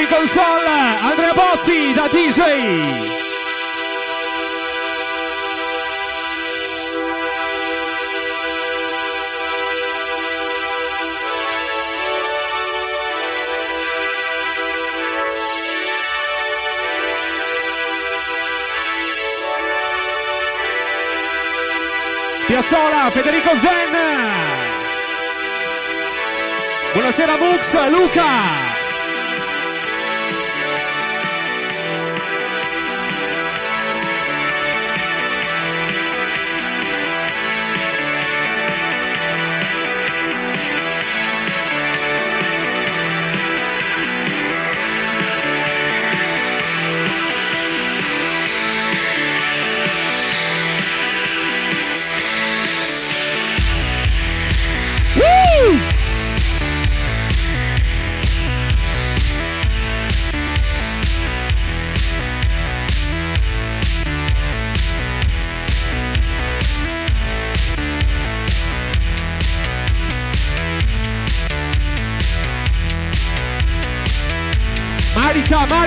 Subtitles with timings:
[0.00, 3.18] In console Andrea Bozzi da DJ.
[22.46, 23.96] Piazzola, Federico Zen.
[26.94, 28.69] Buonasera Mux, Luca.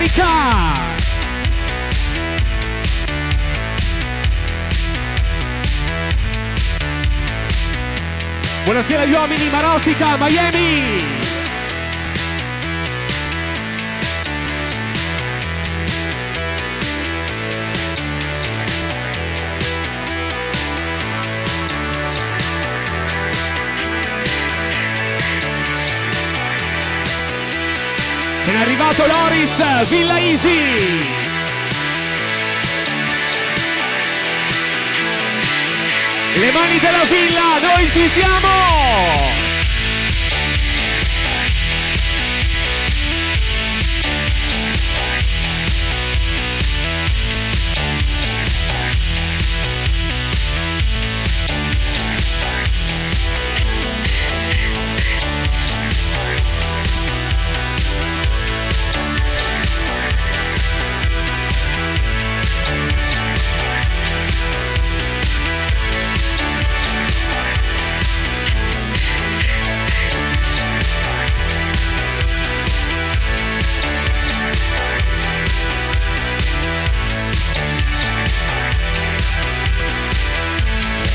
[0.04, 0.74] Marica!
[8.66, 11.13] Buonasera gli uomini, Marostica, Miami!
[29.44, 30.78] Loris, Villa Easy.
[36.36, 39.43] Le mani della villa, noi ci siamo!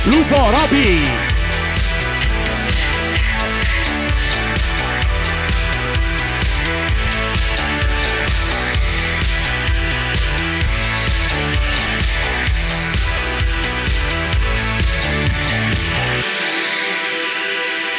[0.08, 1.04] Lupo Robby.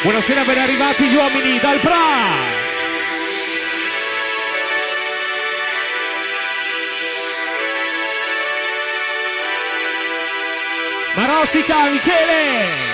[0.02, 2.59] Buonasera, ben arrivati gli uomini dal Bra!
[11.40, 12.89] Marostica, Michele!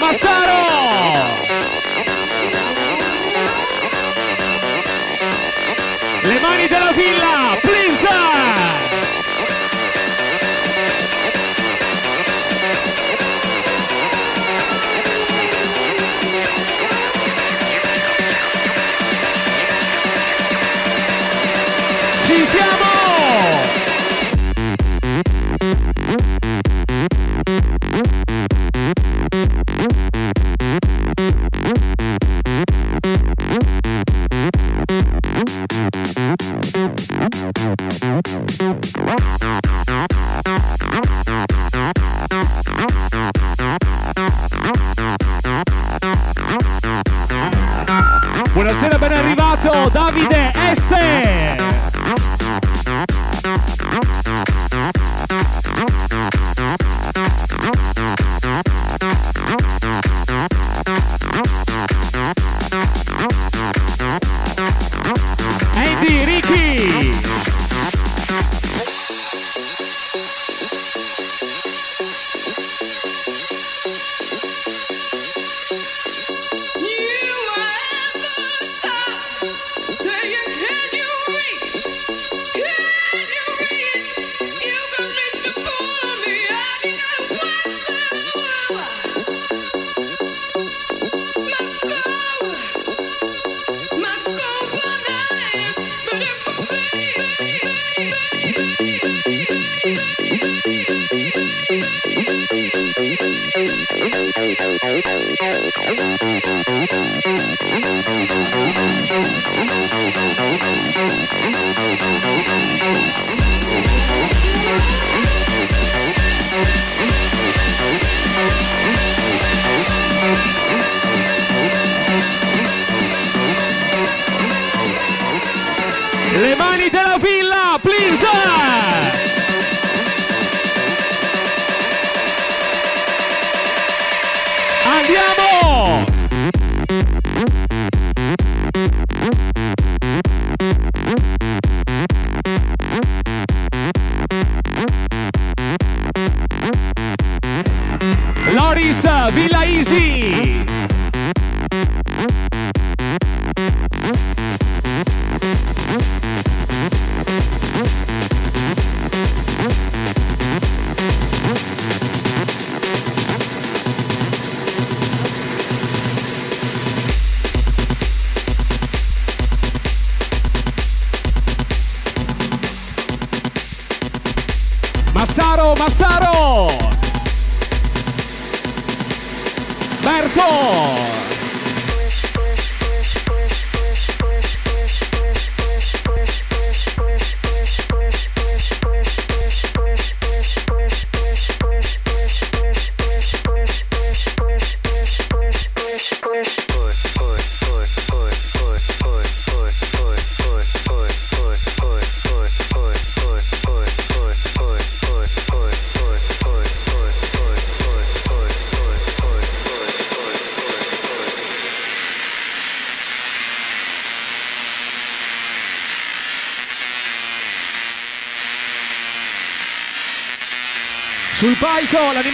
[0.00, 1.59] Massaro,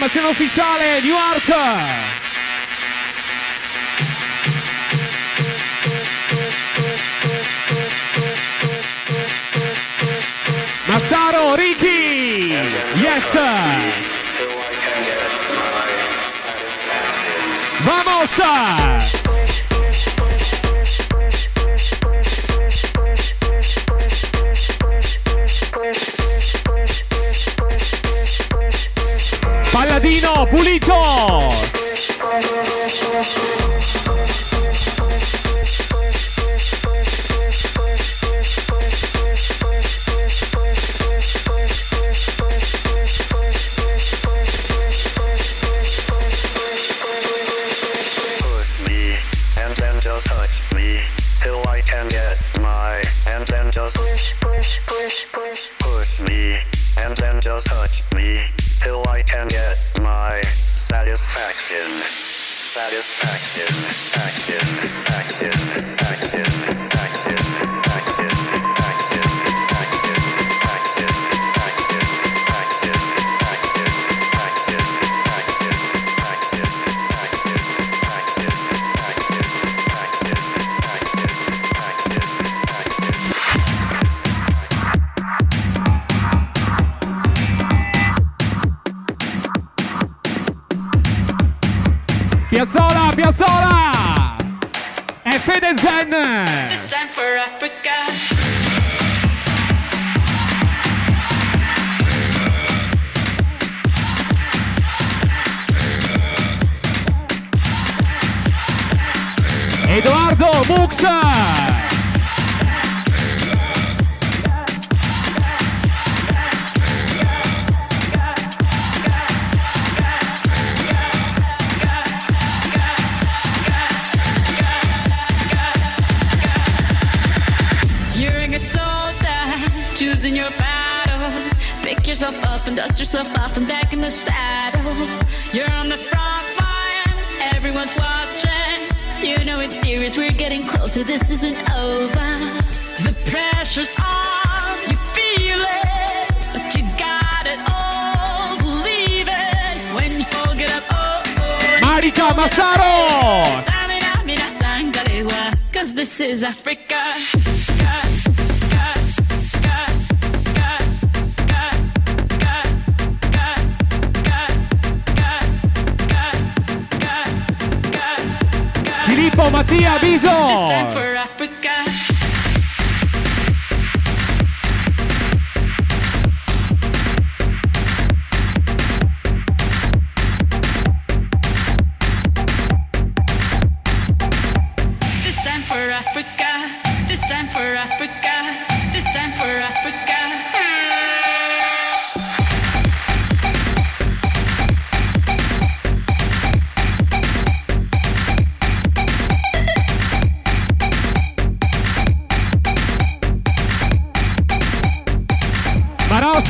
[0.07, 2.16] palco l'animazione ufficiale New Art!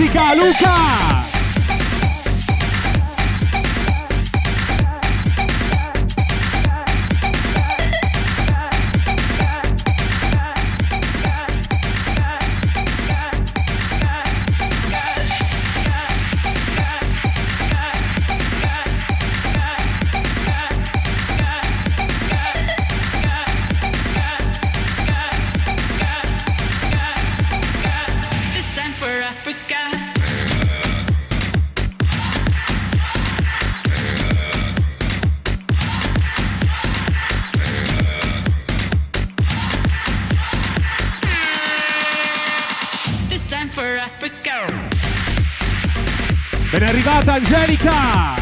[0.08, 1.07] música, Luca.
[47.38, 48.36] Angelica!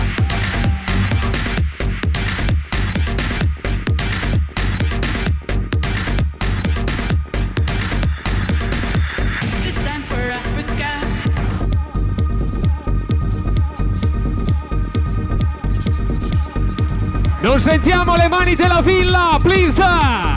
[17.42, 20.35] Non sentiamo le mani della villa, please!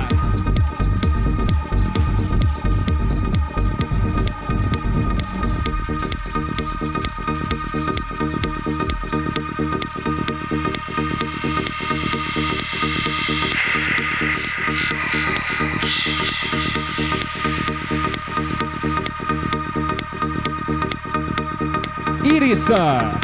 [22.69, 23.19] Mix.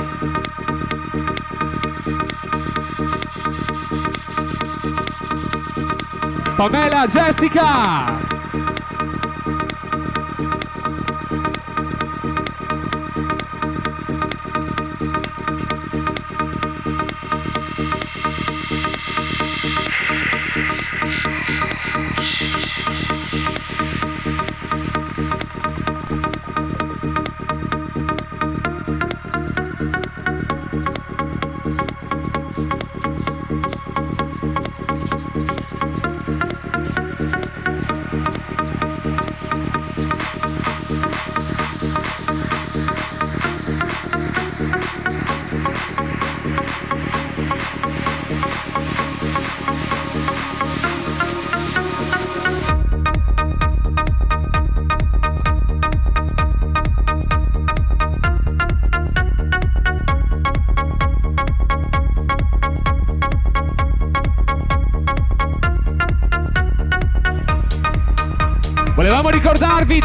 [6.57, 8.14] Pamela Jessica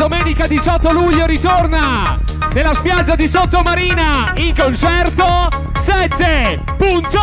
[0.09, 2.19] domenica 18 luglio ritorna
[2.53, 5.47] nella spiaggia di Sottomarina in concerto
[5.83, 6.63] 7.
[6.75, 7.19] Punto.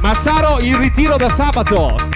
[0.00, 2.13] Massaro in ritiro da sabato.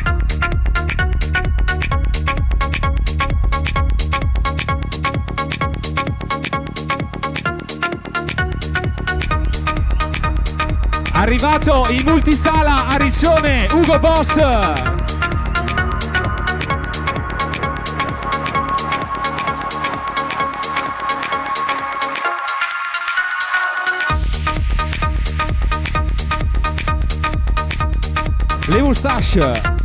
[11.28, 14.34] Arrivato in multisala a Riccione, Ugo Boss.
[28.68, 29.77] Le moustaches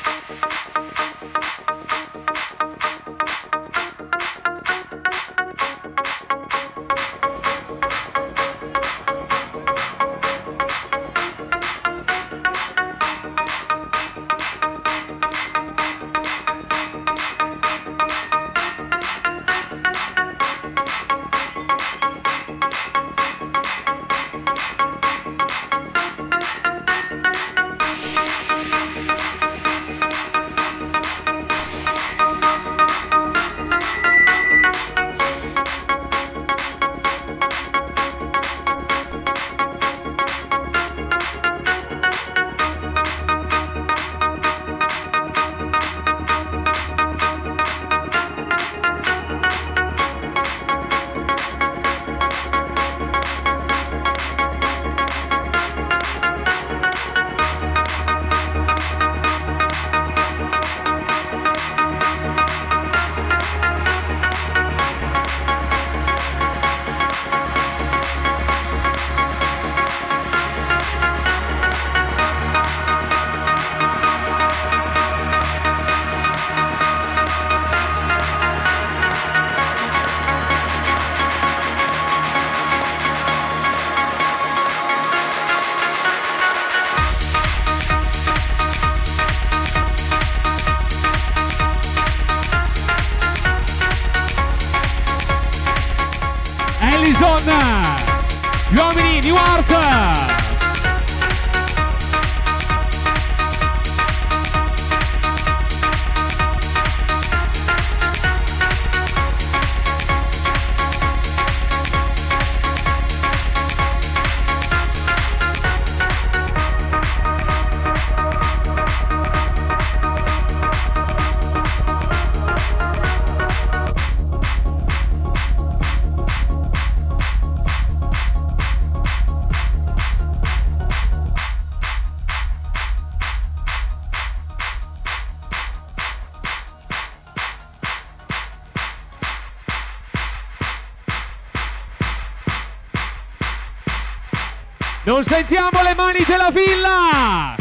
[145.05, 147.55] Non sentiamo le mani della villa!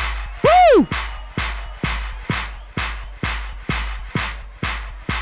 [0.77, 0.87] Uh!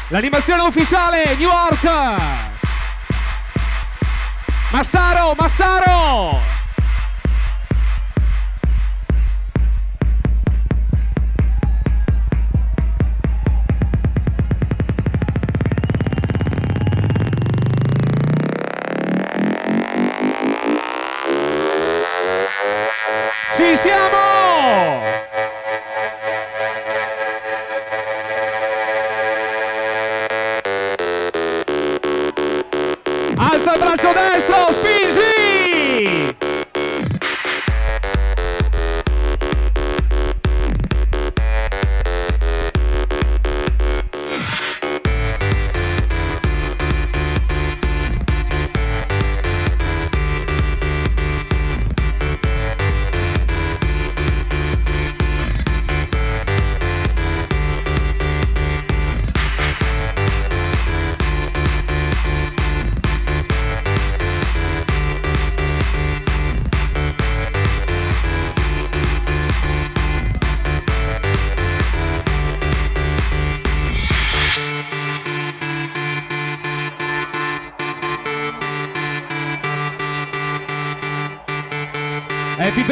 [0.08, 2.20] L'animazione ufficiale, New Art!
[4.70, 6.49] Massaro, Massaro!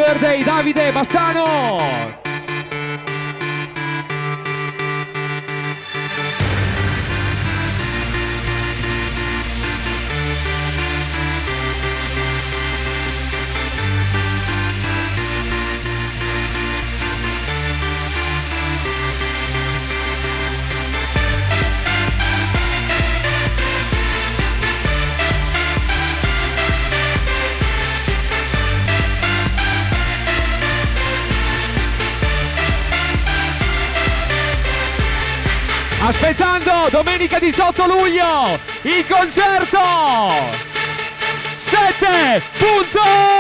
[0.09, 2.08] Birthday Davide Bassano!
[37.39, 39.79] Domenica 18 luglio il concerto!
[41.71, 43.38] 7.0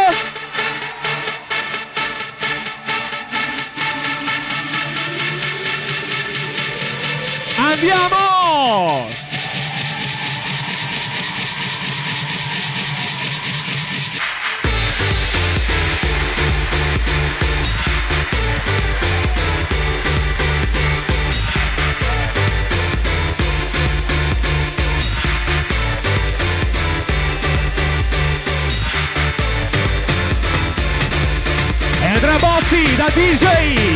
[33.18, 33.87] DJ!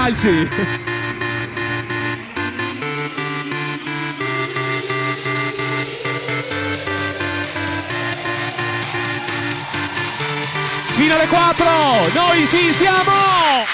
[0.00, 0.48] Calci.
[10.94, 11.64] Fino alle 4
[12.12, 13.64] Noi ci siamo!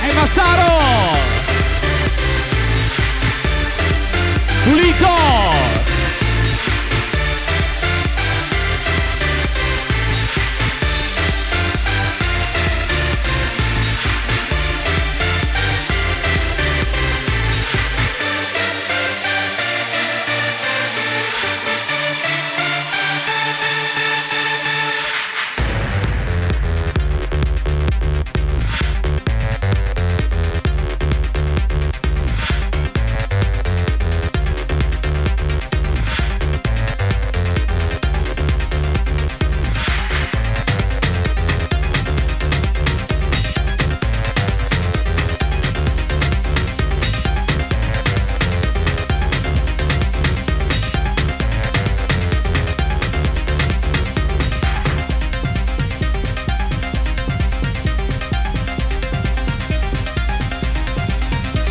[0.00, 1.16] È Massaro!
[4.64, 5.47] Pulito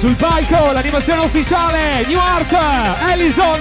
[0.08, 2.58] Sul palco l'animazione ufficiale New Art
[3.10, 3.60] Ellison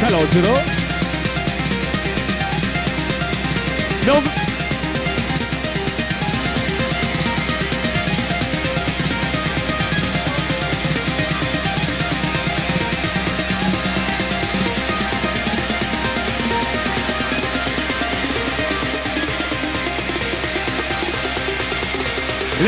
[0.00, 0.77] Calogero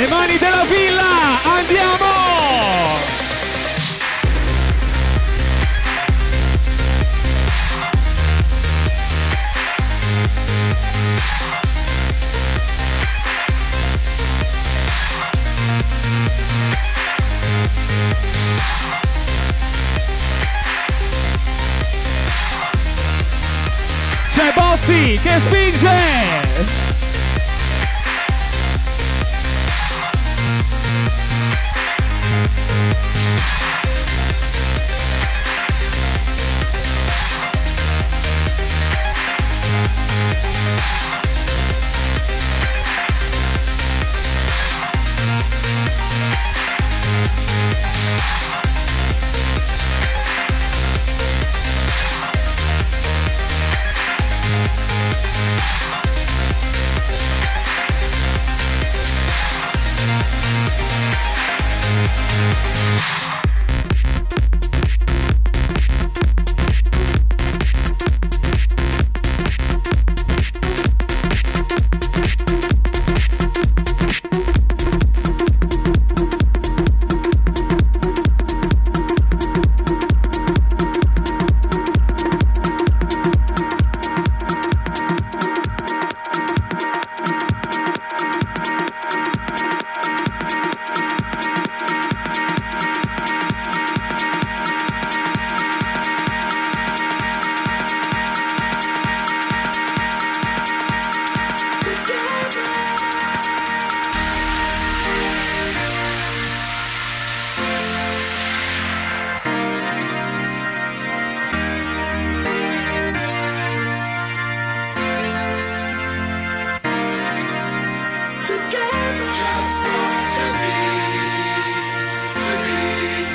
[0.01, 2.07] Le mani della villa, andiamo!
[24.31, 26.50] C'è Bozzi che spinge!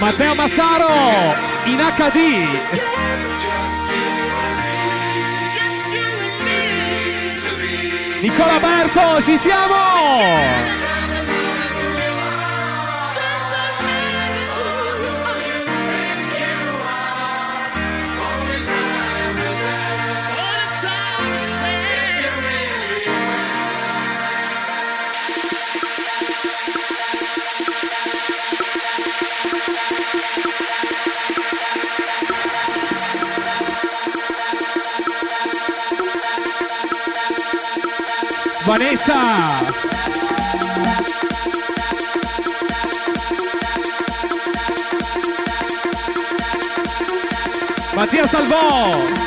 [0.05, 0.87] Matteo Massaro
[1.63, 2.45] in HD.
[8.21, 10.84] Nicola Berto, ci siamo!
[38.65, 39.13] Vanessa.
[47.95, 49.24] Matías Salvó.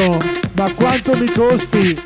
[0.00, 0.18] Berto,
[0.54, 2.00] ma quanto mi costi?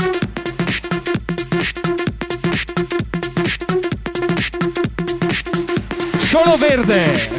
[6.19, 7.31] Solo verde!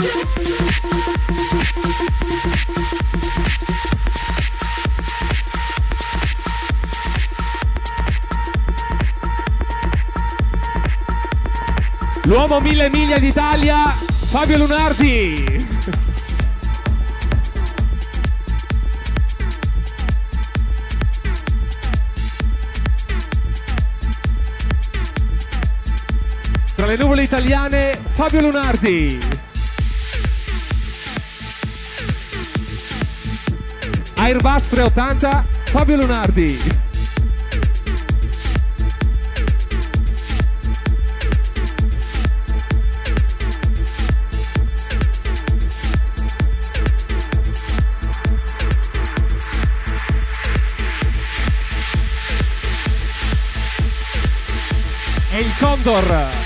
[12.24, 13.94] L'uomo mille miglia d'Italia,
[14.30, 16.05] Fabio Lunardi!
[27.46, 29.20] Italiane, Fabio Lunardi.
[34.16, 36.84] Airbus 380, Fabio Lunardi.
[55.60, 56.45] Condor.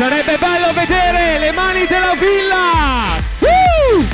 [0.00, 3.20] Sarebbe bello vedere le mani della villa!
[3.40, 4.06] Woo!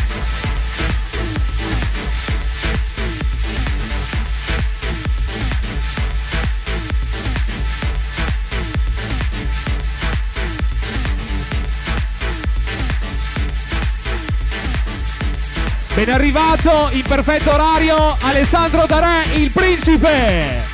[15.95, 20.66] Ben arrivato in perfetto orario Alessandro Darè, il principe!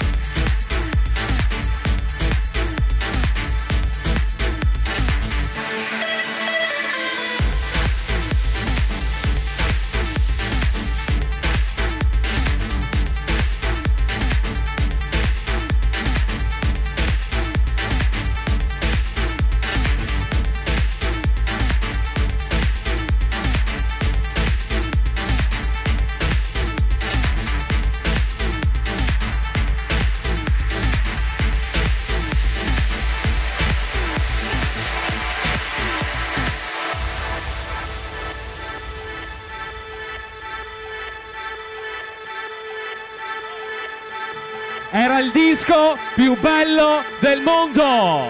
[47.33, 48.29] Del mondo.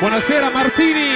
[0.00, 1.11] Buonasera Martini.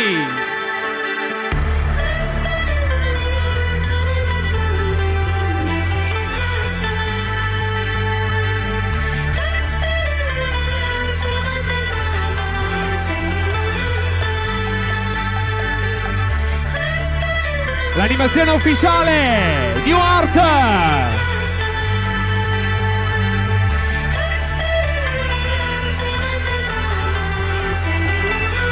[18.18, 20.40] L'animazione ufficiale New Art.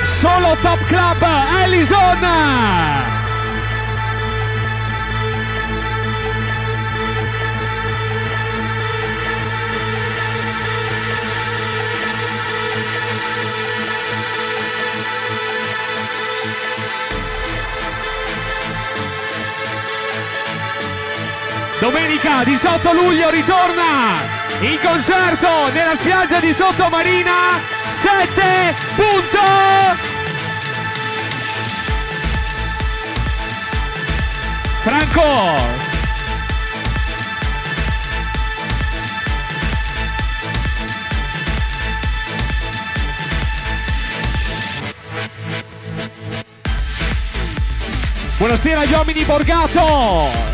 [0.07, 1.27] Solo Top Club
[1.63, 3.24] Ellison.
[21.85, 24.19] Domenica 18 luglio ritorna
[24.61, 27.61] in concerto nella spiaggia di Sottomarina
[28.01, 29.39] 7 punto.
[34.81, 35.83] Franco.
[48.39, 50.54] Buonasera Giomini Borgato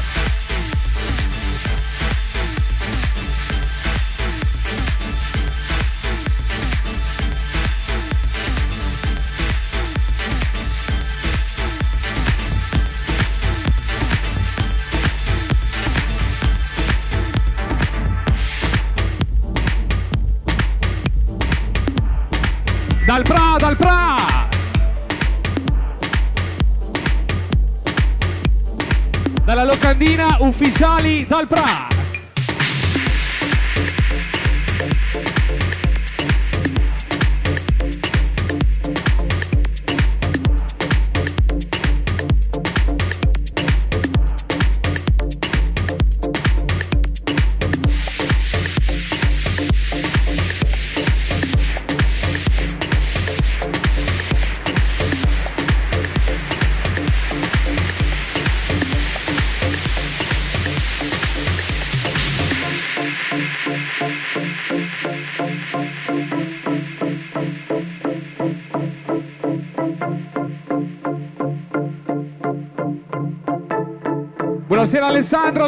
[31.30, 31.46] dal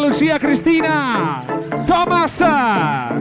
[0.02, 1.44] Lucia, Cristina,
[1.86, 2.40] Thomas.
[2.42, 3.20] I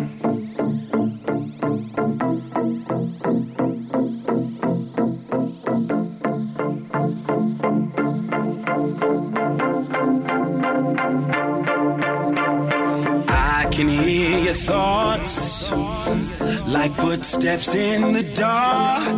[13.72, 15.70] can hear your thoughts
[16.68, 19.18] like footsteps in the dark.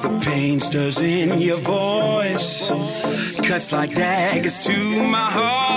[0.00, 2.70] The pain stirs in your voice,
[3.46, 4.72] cuts like daggers to
[5.10, 5.69] my heart.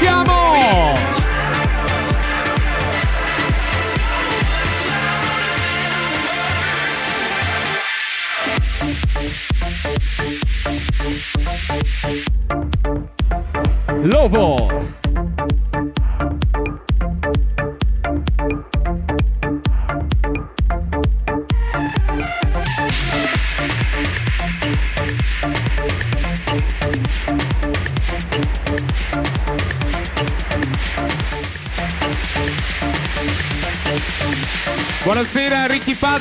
[0.00, 0.47] Palladino,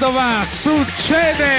[0.08, 1.57] Padova, succede!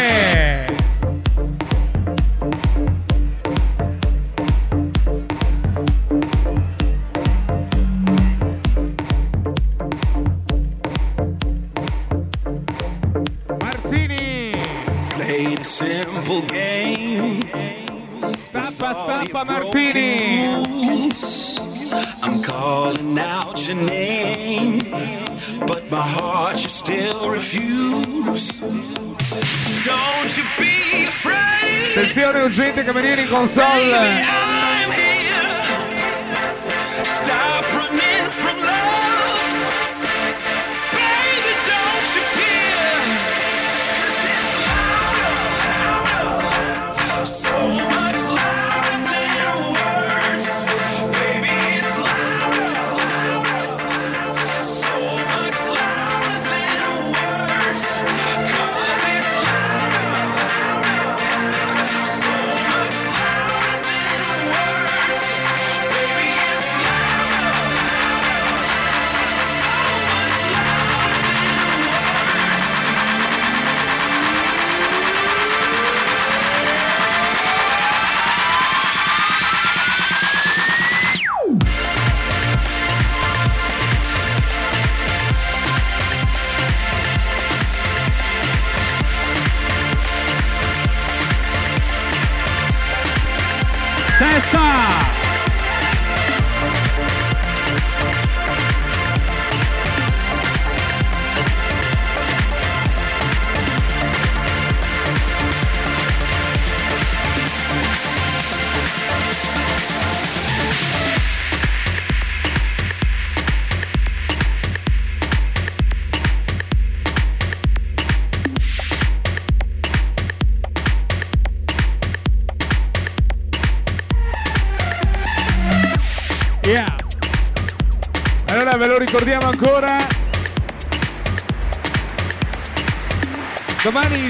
[32.88, 34.47] Camerieri in console.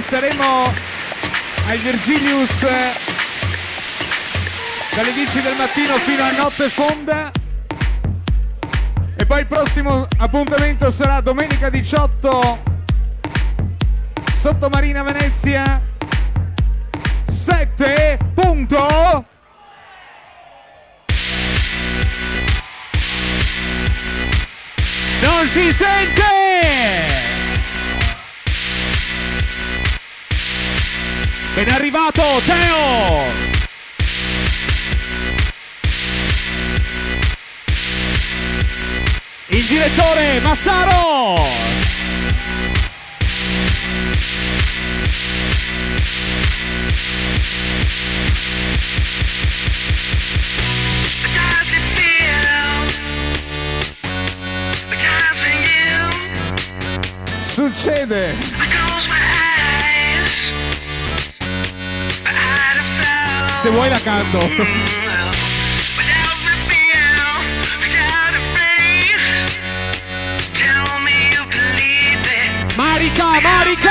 [0.09, 0.64] Saremo
[1.66, 2.92] al Virgilius eh,
[4.94, 7.30] dalle 10 del mattino fino a notte fonda.
[9.16, 12.62] E poi il prossimo appuntamento sarà domenica 18
[14.34, 15.78] sotto Marina Venezia
[17.26, 19.26] 7 punto
[25.20, 27.07] Non si sente!
[31.59, 33.24] Ed è arrivato Teo!
[39.48, 41.46] Il direttore Massaro!
[57.42, 58.88] Succede!
[63.69, 64.39] Se vuoi la canto.
[72.77, 73.91] Marica, Marica!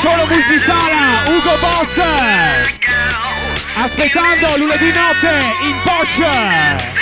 [0.00, 1.98] Solo multisala, Ugo Boss!
[3.74, 5.32] Aspettando lunedì notte
[5.62, 6.99] in Porsche!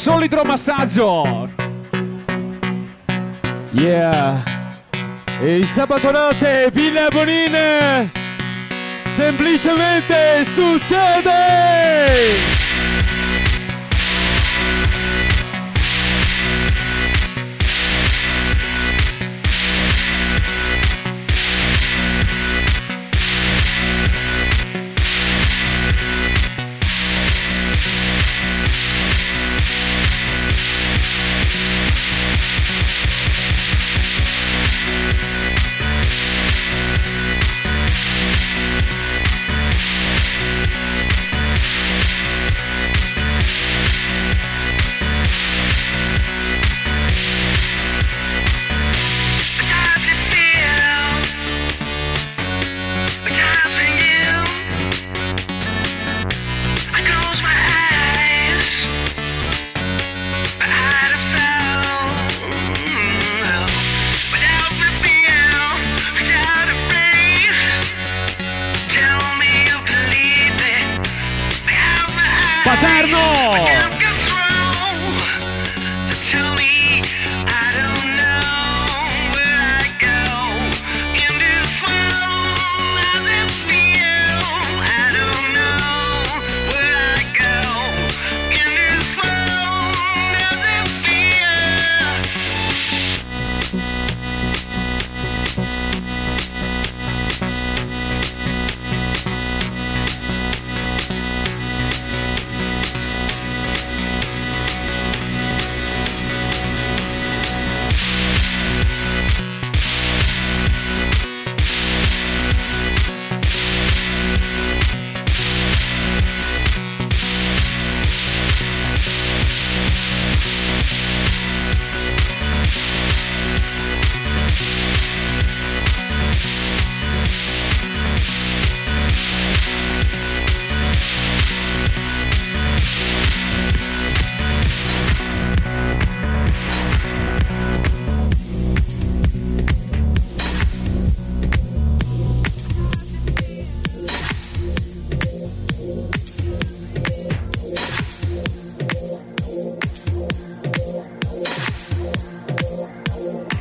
[0.00, 1.50] Solo idromassaggio!
[3.72, 4.42] Yeah!
[5.42, 8.08] E sabato notte Villa Bonin
[9.14, 12.59] semplicemente succede!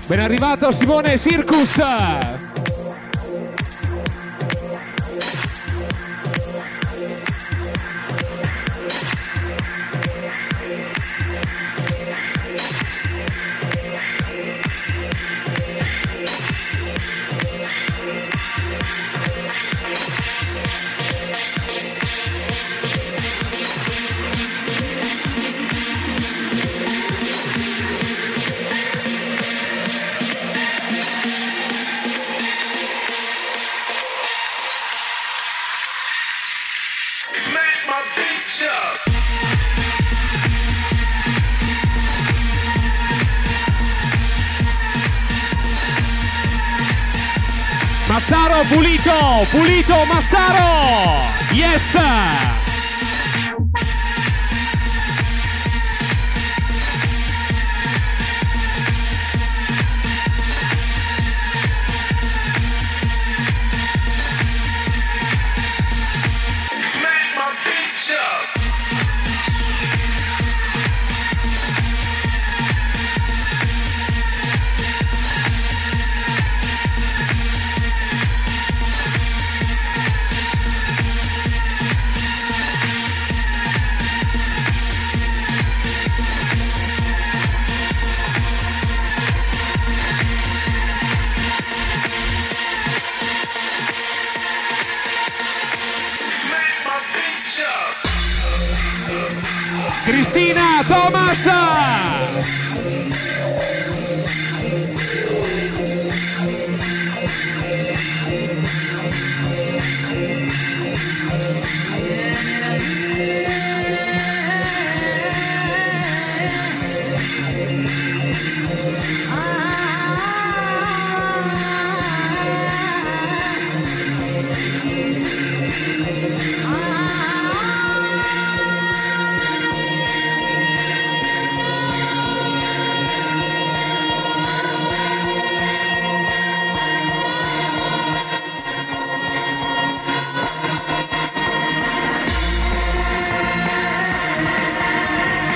[0.09, 2.48] Ben arrivato Simone Circus.
[49.89, 51.25] Pulito, pulito Massaro.
[51.51, 51.81] Yes.
[51.91, 52.58] Smack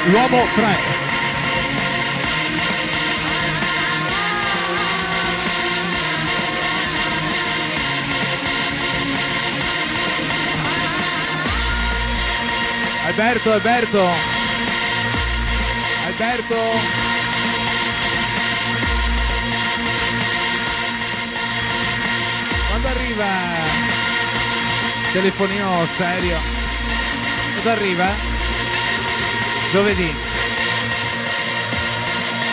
[0.06, 0.78] L'uomo 3.
[13.06, 14.10] Alberto, Alberto.
[16.06, 16.56] Alberto.
[22.68, 23.26] Quando arriva?
[25.14, 26.38] Telefonino serio.
[27.54, 28.33] Quando arriva?
[29.74, 30.16] Giovedì.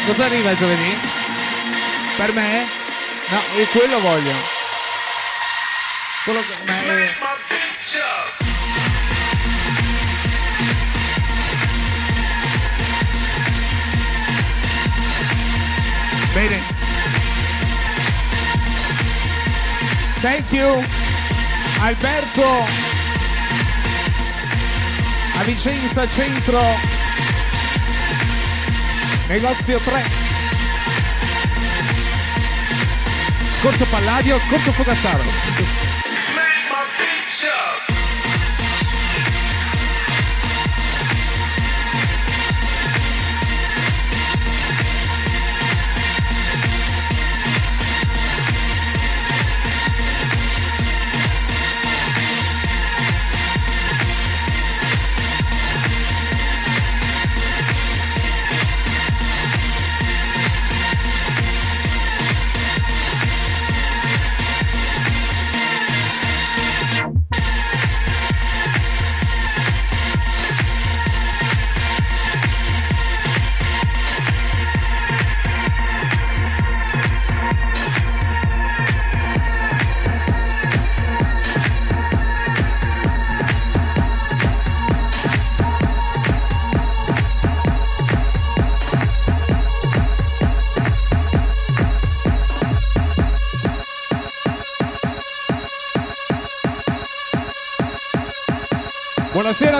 [0.06, 0.98] Cosa arriva il giovedì?
[2.16, 2.66] Per me?
[3.28, 4.32] No, io quello voglio.
[6.24, 6.54] Quello che...
[16.32, 16.62] Bene.
[20.22, 20.82] Thank you.
[21.80, 22.66] Alberto.
[25.36, 26.99] A Vicenza Centro.
[29.30, 30.02] Negozio 3.
[33.62, 35.49] Corso Palladio, Corso Fogazzaro.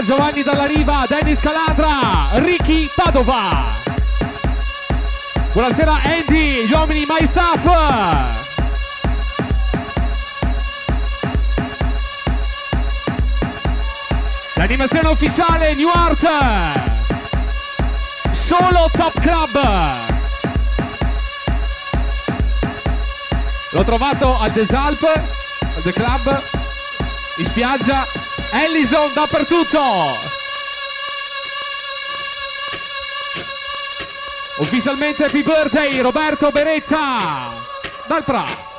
[0.02, 3.74] Giovanni Dalla Riva, Dennis Calandra, Ricky Padova.
[5.52, 7.64] Buonasera Andy, gli uomini My Staff.
[14.54, 16.26] L'animazione ufficiale New Art.
[18.30, 19.60] Solo Top Club.
[23.70, 26.42] L'ho trovato a Desalp, al The Club,
[27.36, 28.19] in spiaggia.
[28.52, 29.78] Ellison dappertutto.
[34.58, 37.52] Ufficialmente happy birthday Roberto Beretta
[38.06, 38.69] dal Pra.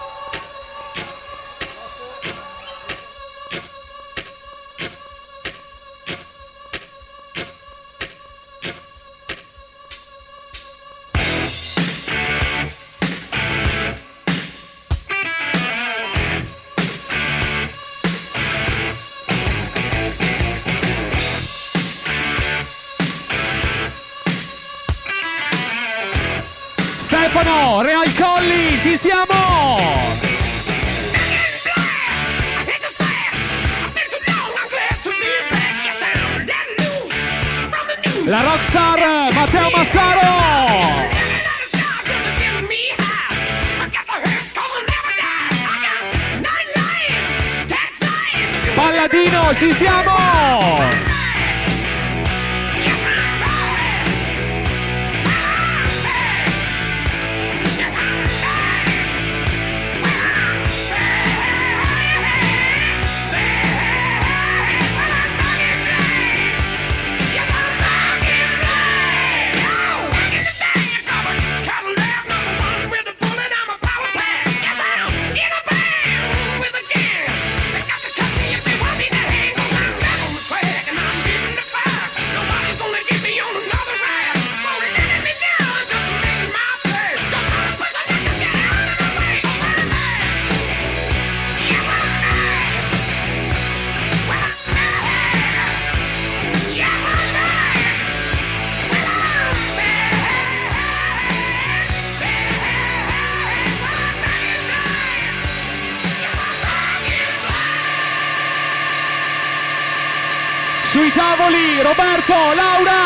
[112.55, 113.01] Laura!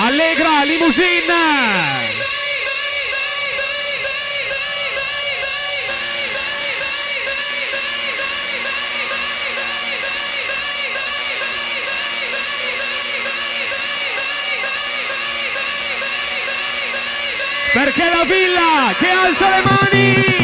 [0.00, 1.97] Allegra Limousine!
[17.98, 20.37] Perché la villa che alza le mani!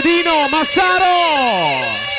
[0.00, 2.09] Palladino Massaro!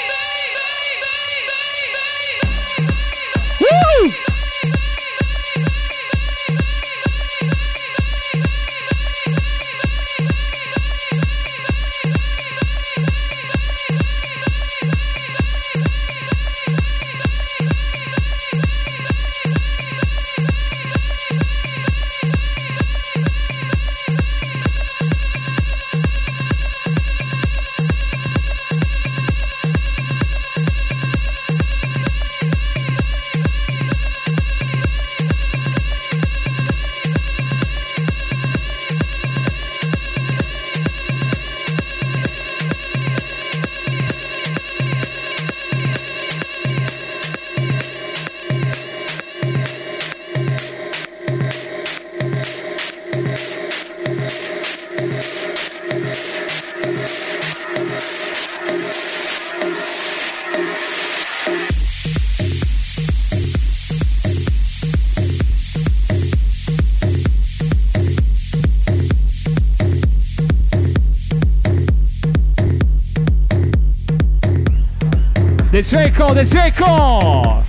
[75.94, 77.62] Cecco, De Cecco!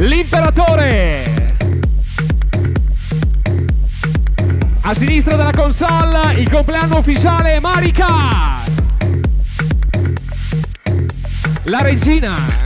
[0.00, 1.54] L'imperatore!
[4.82, 8.58] A sinistra della console, il compleanno ufficiale Marica!
[11.62, 12.59] La regina!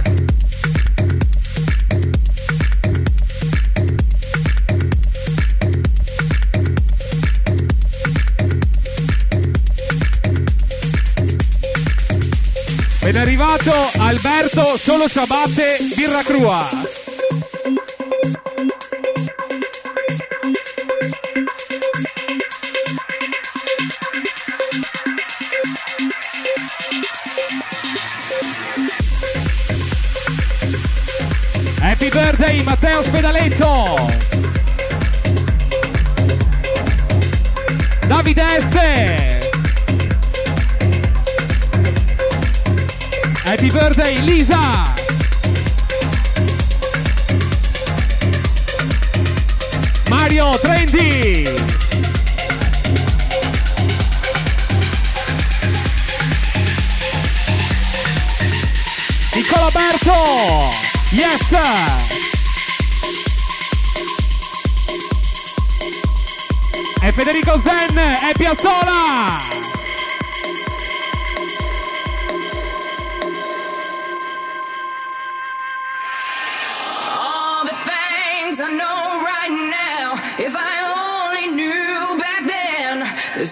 [13.24, 16.68] Arrivato Alberto Solo Ciabatte Birra Crua.
[31.80, 33.96] Happy birthday Matteo Spedaletto.
[38.06, 39.33] Davide Este.
[43.44, 44.56] Happy birthday Lisa!
[50.08, 51.44] Mario Trendi!
[59.34, 60.70] Nicola Berto!
[61.10, 61.52] Yes!
[67.02, 69.53] E Federico Zen e Piazzola!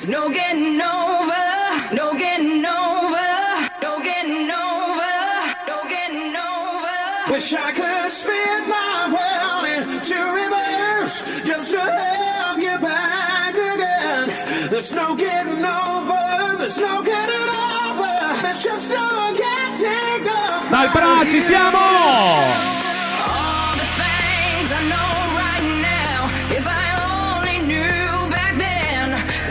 [0.03, 7.33] There's no getting over, no getting over, no getting over, no getting over.
[7.33, 14.71] Wish I could spin my world into reverse just to have you back again.
[14.71, 17.49] There's no getting over, there's no getting
[17.95, 20.71] over, there's just no getting over.
[20.71, 22.82] Dal Bra ci siamo!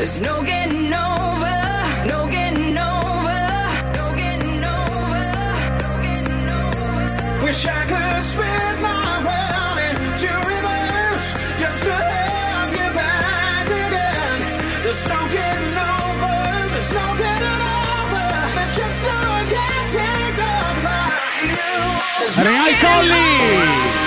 [0.02, 1.58] There's no getting over,
[2.10, 3.38] no getting over,
[3.94, 5.22] no getting over,
[5.78, 7.44] no getting over.
[7.46, 11.30] Wish I could spin my world into reverse
[11.62, 14.42] just to have you back again.
[14.82, 16.34] There's no getting over,
[16.74, 18.26] there's no getting over,
[18.58, 19.22] there's just no
[19.54, 20.98] getting over
[21.46, 21.78] you.
[22.18, 24.02] There's no Real getting Colli!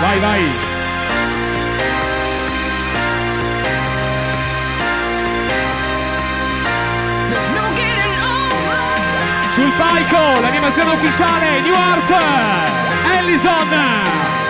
[0.00, 0.40] Vai, vai!
[9.54, 12.14] Sul palco, l'animazione ufficiale, New Art!
[13.18, 14.49] Ellison!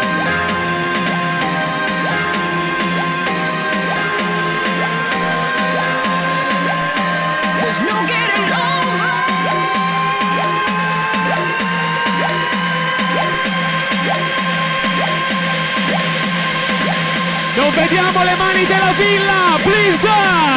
[17.72, 19.58] Vediamo le mani della villa!
[19.62, 20.49] Please!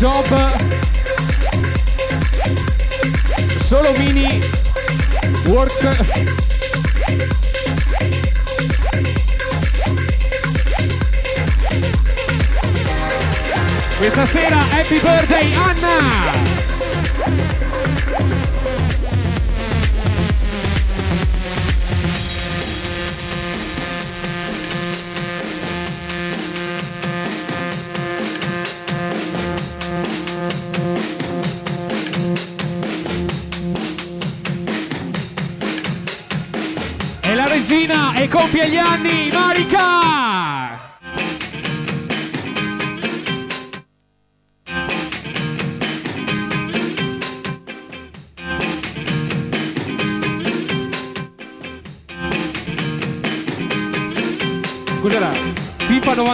[0.00, 0.37] Job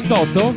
[0.09, 0.55] 88?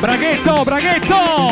[0.00, 1.49] Braghetto, Braghetto!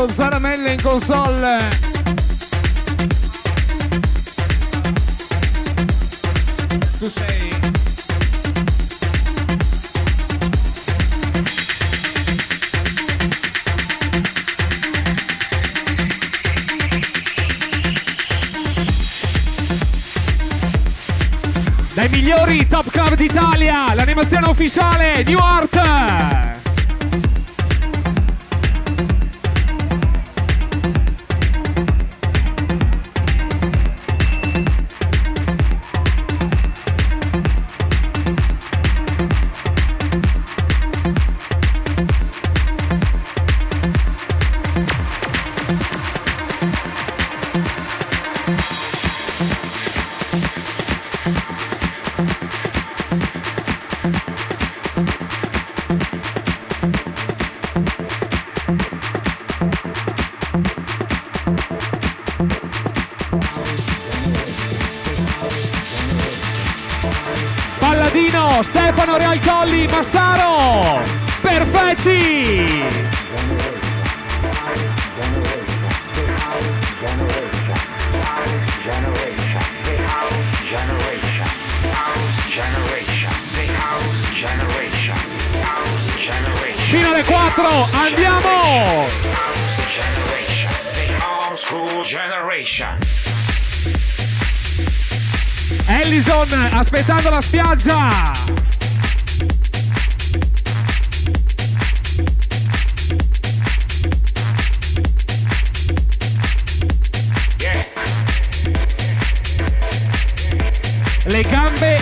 [0.00, 1.68] Alberto Zaramelle in console.
[6.98, 7.50] Tu sei.
[21.92, 26.39] Dai migliori top club d'Italia, l'animazione ufficiale New Art.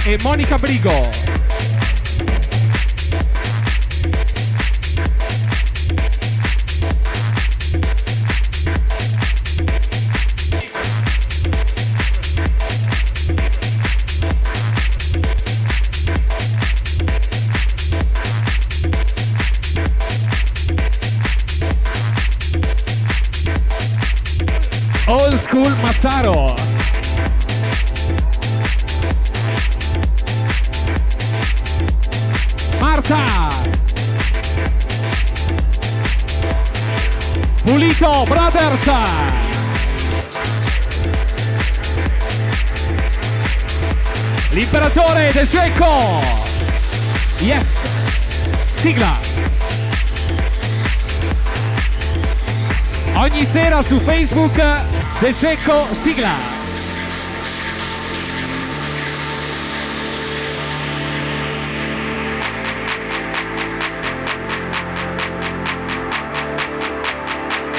[0.06, 1.37] E Monica Brigo.
[54.28, 54.60] Facebook
[55.20, 56.32] del Cecco sigla.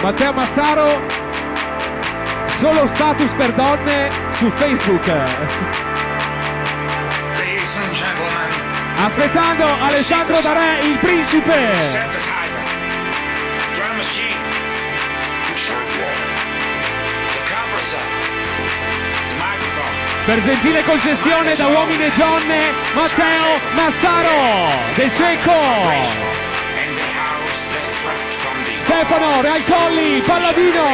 [0.02, 1.00] Matteo Massaro,
[2.58, 5.08] solo status per donne su Facebook.
[9.06, 12.19] Aspettando Alessandro Darè, il principe.
[20.30, 22.60] Per gentile concessione da uomini e donne,
[22.94, 25.56] Matteo Massaro, del Cecco.
[28.76, 30.86] Stefano Realcolli, Palladino.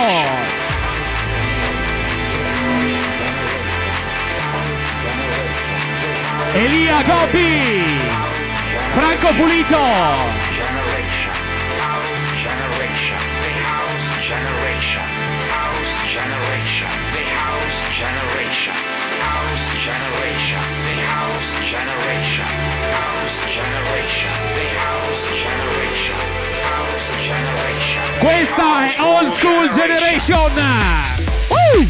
[6.54, 7.84] Elia Gobbi.
[8.94, 10.35] Franco Pulito.
[28.26, 30.52] Questa è Old School Generation.
[31.48, 31.88] Woo!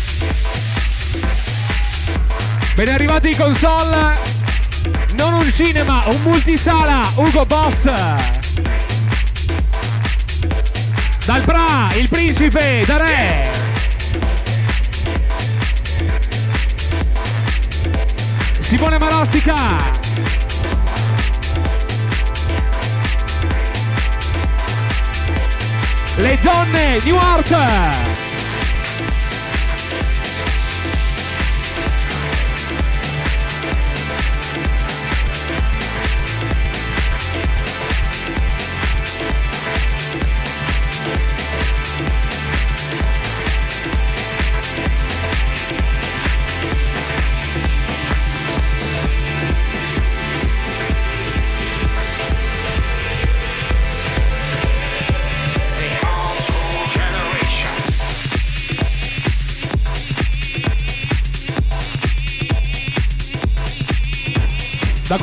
[2.75, 4.17] Ben arrivati in console.
[5.15, 7.09] Non un cinema, un multisala.
[7.15, 7.83] Ugo Boss.
[11.25, 13.49] Dal Bra, il principe, da re.
[18.59, 20.04] Simone Marostica.
[26.17, 28.04] Le donne, New Art.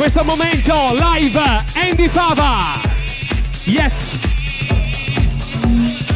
[0.02, 1.40] Questo momento live
[1.74, 2.80] Andy Fava.
[3.66, 3.92] Yes.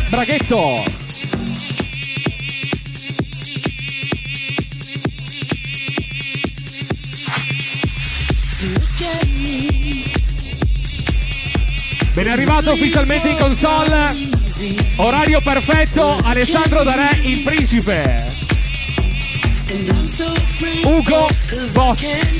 [0.08, 0.84] Braghetto.
[12.12, 14.16] Ben arrivato ufficialmente in console.
[14.96, 18.24] Orario perfetto, Alessandro Darè, il principe.
[20.82, 21.28] Ugo
[21.72, 22.35] Boss.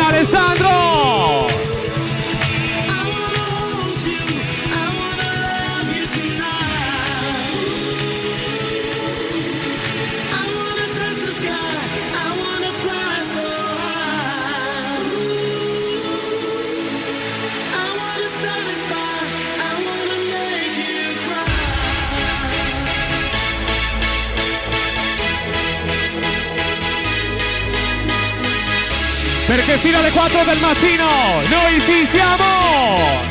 [0.00, 0.89] Alessandro.
[29.80, 31.06] Fino alle 4 del mattino
[31.48, 33.29] noi ci siamo!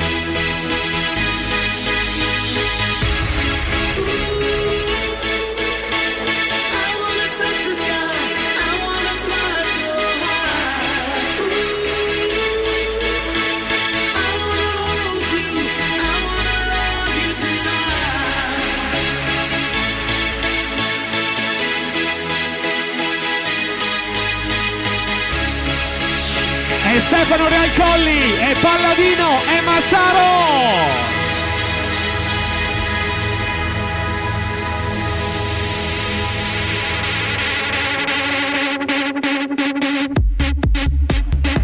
[27.10, 30.27] Stefano Realcolli, e Palladino, e Massaro!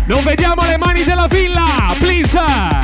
[0.07, 2.74] Non vediamo le mani della villa, please!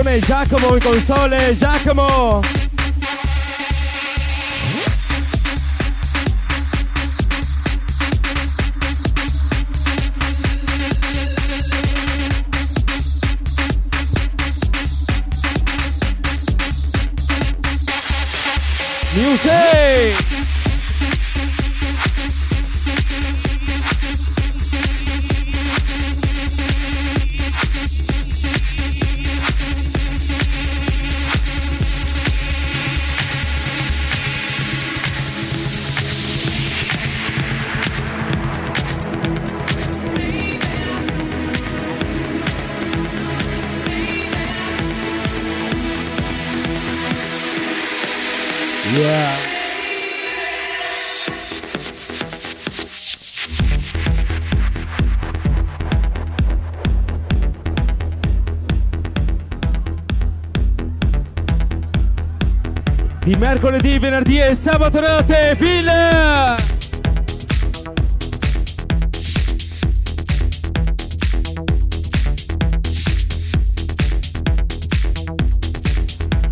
[0.00, 2.59] Attenzione Giacomo in console, Giacomo!
[63.24, 66.59] Di mercoledì, venerdì e sabato notte, fila!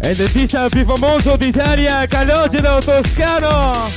[0.09, 3.91] E il dentista più famoso d'Italia, Calogero Toscano!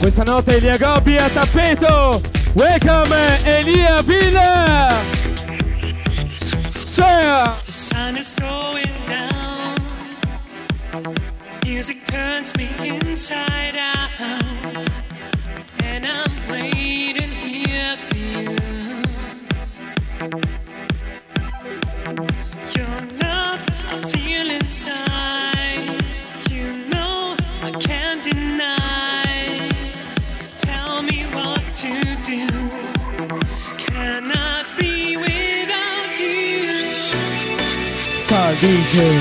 [0.00, 2.20] Questa notte Elia Gobbi a tappeto!
[2.54, 4.98] Welcome Elia Villa!
[6.96, 9.76] The sun is going down.
[11.64, 14.95] Music turns me inside out.
[38.58, 39.18] DJ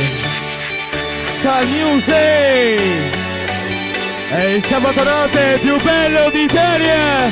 [1.37, 2.79] Star Music
[4.29, 7.29] È il sabato notte più bello d'Italia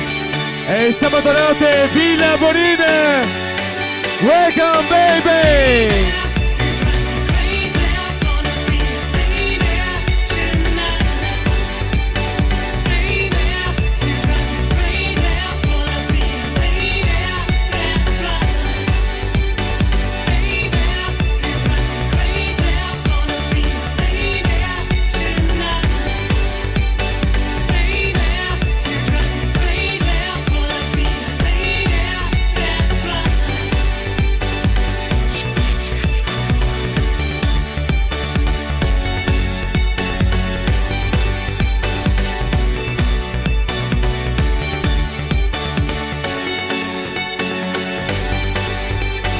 [0.68, 3.43] È il sabato notte Villa Bonina
[4.24, 6.23] Welcome baby